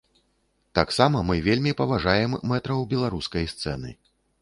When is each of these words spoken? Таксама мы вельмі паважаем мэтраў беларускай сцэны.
Таксама 0.79 1.21
мы 1.27 1.35
вельмі 1.49 1.75
паважаем 1.83 2.35
мэтраў 2.55 2.91
беларускай 2.97 3.51
сцэны. 3.57 3.99